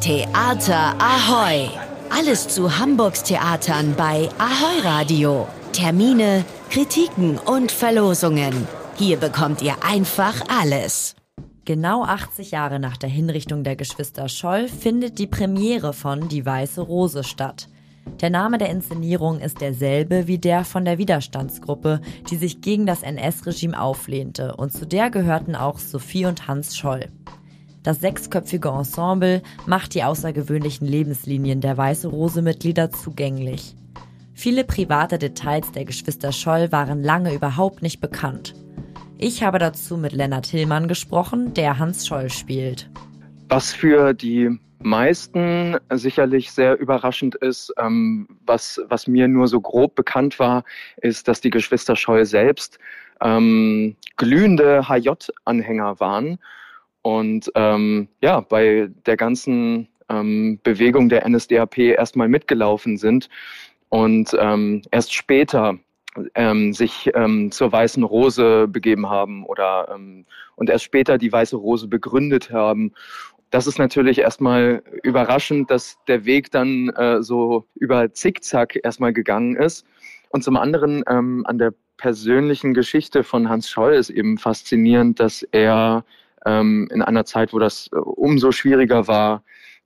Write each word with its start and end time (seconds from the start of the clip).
Theater 0.00 0.94
Ahoy! 1.00 1.68
Alles 2.08 2.46
zu 2.46 2.78
Hamburgs 2.78 3.24
Theatern 3.24 3.94
bei 3.96 4.28
Ahoy 4.38 4.80
Radio. 4.84 5.48
Termine, 5.72 6.44
Kritiken 6.70 7.36
und 7.36 7.72
Verlosungen. 7.72 8.68
Hier 8.94 9.16
bekommt 9.16 9.60
ihr 9.60 9.74
einfach 9.82 10.40
alles. 10.48 11.16
Genau 11.64 12.04
80 12.04 12.52
Jahre 12.52 12.78
nach 12.78 12.96
der 12.96 13.10
Hinrichtung 13.10 13.64
der 13.64 13.74
Geschwister 13.74 14.28
Scholl 14.28 14.68
findet 14.68 15.18
die 15.18 15.26
Premiere 15.26 15.92
von 15.92 16.28
Die 16.28 16.46
Weiße 16.46 16.80
Rose 16.80 17.24
statt. 17.24 17.68
Der 18.20 18.30
Name 18.30 18.58
der 18.58 18.70
Inszenierung 18.70 19.40
ist 19.40 19.60
derselbe 19.60 20.28
wie 20.28 20.38
der 20.38 20.64
von 20.64 20.84
der 20.84 20.98
Widerstandsgruppe, 20.98 22.00
die 22.30 22.36
sich 22.36 22.60
gegen 22.60 22.86
das 22.86 23.02
NS-Regime 23.02 23.78
auflehnte, 23.78 24.54
und 24.54 24.72
zu 24.72 24.86
der 24.86 25.10
gehörten 25.10 25.56
auch 25.56 25.80
Sophie 25.80 26.26
und 26.26 26.46
Hans 26.46 26.76
Scholl. 26.76 27.10
Das 27.82 28.00
sechsköpfige 28.00 28.68
Ensemble 28.68 29.42
macht 29.66 29.94
die 29.94 30.02
außergewöhnlichen 30.02 30.86
Lebenslinien 30.86 31.60
der 31.60 31.76
Weiße 31.76 32.08
Rose-Mitglieder 32.08 32.90
zugänglich. 32.90 33.74
Viele 34.34 34.64
private 34.64 35.18
Details 35.18 35.72
der 35.72 35.84
Geschwister 35.84 36.32
Scholl 36.32 36.70
waren 36.70 37.02
lange 37.02 37.34
überhaupt 37.34 37.82
nicht 37.82 38.00
bekannt. 38.00 38.54
Ich 39.18 39.42
habe 39.42 39.58
dazu 39.58 39.96
mit 39.96 40.12
Lennart 40.12 40.46
Hillmann 40.46 40.86
gesprochen, 40.86 41.54
der 41.54 41.78
Hans 41.78 42.06
Scholl 42.06 42.30
spielt. 42.30 42.88
Was 43.48 43.72
für 43.72 44.14
die 44.14 44.58
meisten 44.80 45.76
sicherlich 45.90 46.52
sehr 46.52 46.78
überraschend 46.78 47.34
ist, 47.36 47.72
ähm, 47.78 48.28
was, 48.46 48.80
was 48.88 49.08
mir 49.08 49.26
nur 49.26 49.48
so 49.48 49.60
grob 49.60 49.94
bekannt 49.94 50.38
war, 50.38 50.64
ist, 50.98 51.26
dass 51.26 51.40
die 51.40 51.50
Geschwister 51.50 51.96
Scholl 51.96 52.24
selbst 52.24 52.78
ähm, 53.20 53.96
glühende 54.16 54.88
HJ-Anhänger 54.88 55.98
waren 55.98 56.38
und 57.08 57.50
ähm, 57.54 58.08
ja, 58.20 58.40
bei 58.40 58.90
der 59.06 59.16
ganzen 59.16 59.88
ähm, 60.10 60.60
Bewegung 60.62 61.08
der 61.08 61.26
NSDAP 61.26 61.78
erstmal 61.78 62.28
mitgelaufen 62.28 62.98
sind 62.98 63.30
und 63.88 64.36
ähm, 64.38 64.82
erst 64.90 65.14
später 65.14 65.78
ähm, 66.34 66.74
sich 66.74 67.10
ähm, 67.14 67.50
zur 67.50 67.72
Weißen 67.72 68.02
Rose 68.02 68.68
begeben 68.68 69.08
haben 69.08 69.46
oder 69.46 69.88
ähm, 69.94 70.26
und 70.56 70.68
erst 70.68 70.84
später 70.84 71.16
die 71.16 71.32
Weiße 71.32 71.56
Rose 71.56 71.88
begründet 71.88 72.50
haben. 72.50 72.92
Das 73.48 73.66
ist 73.66 73.78
natürlich 73.78 74.18
erstmal 74.18 74.82
überraschend, 75.02 75.70
dass 75.70 75.96
der 76.08 76.26
Weg 76.26 76.50
dann 76.50 76.90
äh, 76.90 77.22
so 77.22 77.64
über 77.74 78.12
Zickzack 78.12 78.78
erstmal 78.84 79.14
gegangen 79.14 79.56
ist. 79.56 79.86
Und 80.28 80.44
zum 80.44 80.58
anderen 80.58 81.04
ähm, 81.08 81.46
an 81.46 81.56
der 81.56 81.72
persönlichen 81.96 82.74
Geschichte 82.74 83.24
von 83.24 83.48
Hans 83.48 83.70
Scholl 83.70 83.94
ist 83.94 84.10
eben 84.10 84.36
faszinierend, 84.36 85.18
dass 85.20 85.42
er 85.42 86.04
ähm, 86.48 86.88
in 86.90 87.02
einer 87.02 87.24
Zeit, 87.24 87.52
wo 87.52 87.58
das 87.58 87.90
äh, 87.92 87.96
umso 87.96 88.52
schwieriger 88.52 89.06
war, 89.06 89.42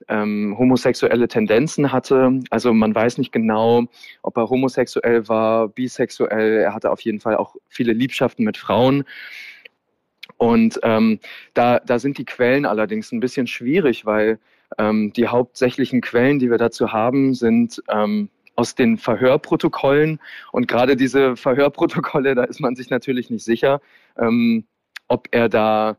ähm, 0.07 0.55
homosexuelle 0.57 1.27
Tendenzen 1.27 1.91
hatte. 1.91 2.39
Also 2.49 2.73
man 2.73 2.95
weiß 2.95 3.17
nicht 3.17 3.31
genau, 3.31 3.85
ob 4.21 4.37
er 4.37 4.49
homosexuell 4.49 5.27
war, 5.27 5.67
bisexuell. 5.67 6.59
Er 6.59 6.73
hatte 6.73 6.91
auf 6.91 7.01
jeden 7.01 7.19
Fall 7.19 7.35
auch 7.35 7.55
viele 7.69 7.93
Liebschaften 7.93 8.45
mit 8.45 8.57
Frauen. 8.57 9.03
Und 10.37 10.79
ähm, 10.83 11.19
da, 11.53 11.79
da 11.79 11.99
sind 11.99 12.17
die 12.17 12.25
Quellen 12.25 12.65
allerdings 12.65 13.11
ein 13.11 13.19
bisschen 13.19 13.47
schwierig, 13.47 14.05
weil 14.05 14.39
ähm, 14.77 15.13
die 15.13 15.27
hauptsächlichen 15.27 16.01
Quellen, 16.01 16.39
die 16.39 16.49
wir 16.49 16.57
dazu 16.57 16.91
haben, 16.91 17.33
sind 17.33 17.81
ähm, 17.89 18.29
aus 18.55 18.75
den 18.75 18.97
Verhörprotokollen. 18.97 20.19
Und 20.51 20.67
gerade 20.67 20.95
diese 20.95 21.35
Verhörprotokolle, 21.35 22.35
da 22.35 22.43
ist 22.43 22.59
man 22.59 22.75
sich 22.75 22.89
natürlich 22.89 23.29
nicht 23.29 23.43
sicher, 23.43 23.81
ähm, 24.17 24.65
ob 25.07 25.27
er 25.31 25.49
da 25.49 25.97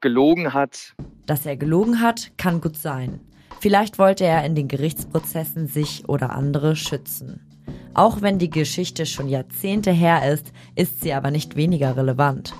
gelogen 0.00 0.52
hat. 0.52 0.94
Dass 1.26 1.46
er 1.46 1.56
gelogen 1.56 2.00
hat, 2.00 2.32
kann 2.36 2.60
gut 2.60 2.76
sein. 2.76 3.20
Vielleicht 3.60 3.98
wollte 3.98 4.24
er 4.24 4.44
in 4.44 4.54
den 4.54 4.68
Gerichtsprozessen 4.68 5.68
sich 5.68 6.08
oder 6.08 6.30
andere 6.34 6.76
schützen. 6.76 7.40
Auch 7.94 8.20
wenn 8.20 8.38
die 8.38 8.50
Geschichte 8.50 9.06
schon 9.06 9.28
Jahrzehnte 9.28 9.90
her 9.90 10.30
ist, 10.30 10.52
ist 10.74 11.00
sie 11.00 11.14
aber 11.14 11.30
nicht 11.30 11.56
weniger 11.56 11.96
relevant. 11.96 12.52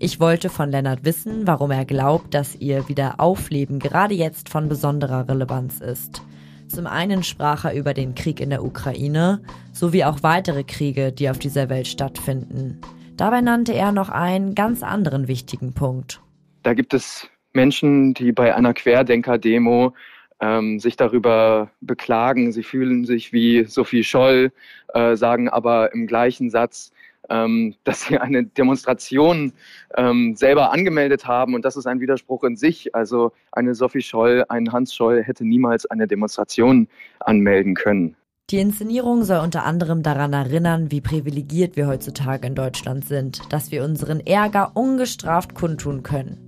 Ich 0.00 0.20
wollte 0.20 0.48
von 0.48 0.70
Lennart 0.70 1.04
wissen, 1.04 1.46
warum 1.46 1.70
er 1.70 1.84
glaubt, 1.84 2.32
dass 2.32 2.54
ihr 2.54 2.88
Wiederaufleben 2.88 3.80
gerade 3.80 4.14
jetzt 4.14 4.48
von 4.48 4.68
besonderer 4.68 5.28
Relevanz 5.28 5.80
ist. 5.80 6.22
Zum 6.68 6.86
einen 6.86 7.22
sprach 7.22 7.64
er 7.64 7.74
über 7.74 7.94
den 7.94 8.14
Krieg 8.14 8.40
in 8.40 8.50
der 8.50 8.64
Ukraine 8.64 9.40
sowie 9.72 10.04
auch 10.04 10.22
weitere 10.22 10.64
Kriege, 10.64 11.12
die 11.12 11.28
auf 11.30 11.38
dieser 11.38 11.68
Welt 11.68 11.88
stattfinden. 11.88 12.80
Dabei 13.16 13.40
nannte 13.40 13.74
er 13.74 13.90
noch 13.90 14.10
einen 14.10 14.54
ganz 14.54 14.82
anderen 14.82 15.26
wichtigen 15.28 15.72
Punkt. 15.72 16.20
Da 16.62 16.74
gibt 16.74 16.94
es 16.94 17.28
Menschen, 17.52 18.14
die 18.14 18.32
bei 18.32 18.54
einer 18.54 18.74
Querdenker-Demo 18.74 19.94
ähm, 20.40 20.78
sich 20.78 20.96
darüber 20.96 21.70
beklagen. 21.80 22.52
Sie 22.52 22.62
fühlen 22.62 23.04
sich 23.04 23.32
wie 23.32 23.64
Sophie 23.64 24.04
Scholl, 24.04 24.52
äh, 24.94 25.16
sagen 25.16 25.48
aber 25.48 25.92
im 25.92 26.06
gleichen 26.06 26.50
Satz, 26.50 26.92
ähm, 27.28 27.74
dass 27.84 28.02
sie 28.02 28.18
eine 28.18 28.44
Demonstration 28.44 29.52
ähm, 29.96 30.36
selber 30.36 30.72
angemeldet 30.72 31.26
haben 31.26 31.54
und 31.54 31.64
das 31.64 31.76
ist 31.76 31.86
ein 31.86 32.00
Widerspruch 32.00 32.44
in 32.44 32.56
sich. 32.56 32.94
Also 32.94 33.32
eine 33.52 33.74
Sophie 33.74 34.02
Scholl, 34.02 34.44
ein 34.48 34.72
Hans 34.72 34.94
Scholl 34.94 35.22
hätte 35.22 35.44
niemals 35.44 35.86
eine 35.86 36.06
Demonstration 36.06 36.88
anmelden 37.20 37.74
können. 37.74 38.16
Die 38.50 38.60
Inszenierung 38.60 39.24
soll 39.24 39.40
unter 39.40 39.66
anderem 39.66 40.02
daran 40.02 40.32
erinnern, 40.32 40.90
wie 40.90 41.02
privilegiert 41.02 41.76
wir 41.76 41.86
heutzutage 41.86 42.46
in 42.46 42.54
Deutschland 42.54 43.04
sind, 43.04 43.42
dass 43.52 43.70
wir 43.70 43.84
unseren 43.84 44.20
Ärger 44.20 44.70
ungestraft 44.74 45.54
kundtun 45.54 46.02
können. 46.02 46.47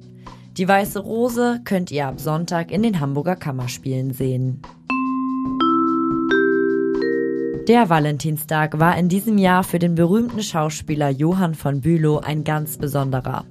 Die 0.57 0.67
Weiße 0.67 0.99
Rose 0.99 1.61
könnt 1.65 1.91
ihr 1.93 2.09
ab 2.09 2.21
Sonntag 2.21 2.73
in 2.73 2.83
den 2.83 2.99
Hamburger 2.99 3.37
Kammerspielen 3.37 4.13
sehen. 4.13 4.61
Der 7.69 7.89
Valentinstag 7.89 8.81
war 8.81 8.99
in 8.99 9.09
diesem 9.09 9.39
Jahr 9.39 9.63
für 9.63 9.79
den 9.79 9.95
berühmten 9.95 10.43
Schauspieler 10.43 11.09
Johann 11.09 11.55
von 11.55 11.81
Bülow 11.83 12.19
ein 12.19 12.43
ganz 12.43 12.79
besonderer. 12.79 13.45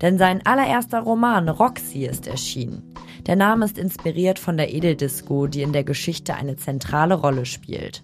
Denn 0.00 0.16
sein 0.16 0.44
allererster 0.46 1.00
Roman 1.00 1.50
Roxy 1.50 2.06
ist 2.06 2.26
erschienen. 2.26 2.94
Der 3.26 3.36
Name 3.36 3.66
ist 3.66 3.76
inspiriert 3.76 4.38
von 4.38 4.56
der 4.56 4.72
Edeldisco, 4.72 5.48
die 5.48 5.60
in 5.60 5.74
der 5.74 5.84
Geschichte 5.84 6.34
eine 6.34 6.56
zentrale 6.56 7.14
Rolle 7.14 7.44
spielt. 7.44 8.02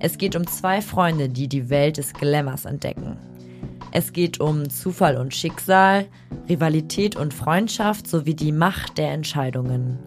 Es 0.00 0.18
geht 0.18 0.36
um 0.36 0.46
zwei 0.46 0.82
Freunde, 0.82 1.30
die 1.30 1.48
die 1.48 1.70
Welt 1.70 1.96
des 1.96 2.12
Glamours 2.12 2.66
entdecken. 2.66 3.16
Es 3.98 4.12
geht 4.12 4.40
um 4.40 4.68
Zufall 4.68 5.16
und 5.16 5.34
Schicksal, 5.34 6.04
Rivalität 6.50 7.16
und 7.16 7.32
Freundschaft 7.32 8.06
sowie 8.06 8.34
die 8.34 8.52
Macht 8.52 8.98
der 8.98 9.12
Entscheidungen. 9.12 9.98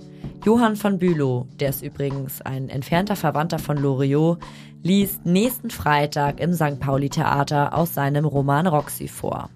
Johann 0.45 0.75
von 0.75 0.99
Bülow, 0.99 1.47
der 1.59 1.69
ist 1.69 1.81
übrigens 1.81 2.39
ein 2.43 2.69
entfernter 2.69 3.15
Verwandter 3.15 3.57
von 3.57 3.77
Loriot, 3.77 4.37
liest 4.83 5.25
nächsten 5.25 5.71
Freitag 5.71 6.39
im 6.39 6.53
St. 6.53 6.79
Pauli 6.79 7.09
Theater 7.09 7.75
aus 7.75 7.95
seinem 7.95 8.25
Roman 8.25 8.67
Roxy 8.67 9.07
vor. 9.07 9.49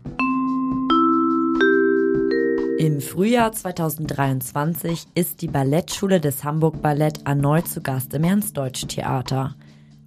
Im 2.80 3.02
Frühjahr 3.02 3.52
2023 3.52 5.06
ist 5.14 5.44
die 5.44 5.48
Ballettschule 5.48 6.20
des 6.20 6.44
Hamburg 6.44 6.82
Ballett 6.82 7.20
erneut 7.28 7.68
zu 7.68 7.82
Gast 7.82 8.16
im 8.16 8.24
Ernstdeutsch 8.24 8.88
Theater. 8.88 9.54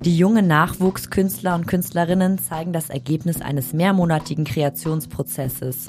Die 0.00 0.16
jungen 0.16 0.46
Nachwuchskünstler 0.46 1.54
und 1.54 1.66
Künstlerinnen 1.66 2.38
zeigen 2.38 2.72
das 2.72 2.90
Ergebnis 2.90 3.40
eines 3.40 3.72
mehrmonatigen 3.72 4.44
Kreationsprozesses. 4.44 5.88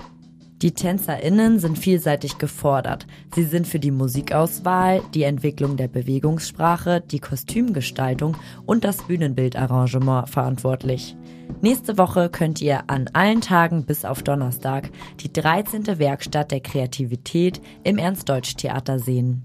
Die 0.63 0.71
TänzerInnen 0.71 1.59
sind 1.59 1.77
vielseitig 1.77 2.39
gefordert. 2.39 3.05
Sie 3.35 3.43
sind 3.43 3.67
für 3.67 3.79
die 3.79 3.91
Musikauswahl, 3.91 5.03
die 5.13 5.21
Entwicklung 5.21 5.77
der 5.77 5.87
Bewegungssprache, 5.87 7.01
die 7.01 7.19
Kostümgestaltung 7.19 8.35
und 8.65 8.83
das 8.83 9.03
Bühnenbildarrangement 9.03 10.29
verantwortlich. 10.29 11.15
Nächste 11.61 11.99
Woche 11.99 12.29
könnt 12.29 12.59
ihr 12.59 12.89
an 12.89 13.07
allen 13.13 13.41
Tagen 13.41 13.85
bis 13.85 14.03
auf 14.03 14.23
Donnerstag 14.23 14.89
die 15.19 15.31
13. 15.31 15.99
Werkstatt 15.99 16.49
der 16.49 16.61
Kreativität 16.61 17.61
im 17.83 17.99
Ernstdeutsch-Theater 17.99 18.97
sehen. 18.97 19.43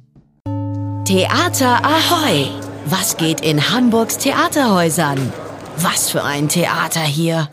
Theater 1.04 1.84
Ahoy! 1.84 2.71
Was 2.84 3.16
geht 3.16 3.40
in 3.40 3.70
Hamburgs 3.70 4.18
Theaterhäusern? 4.18 5.32
Was 5.76 6.10
für 6.10 6.24
ein 6.24 6.48
Theater 6.48 7.00
hier! 7.00 7.48